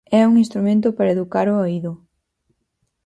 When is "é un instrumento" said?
0.19-0.87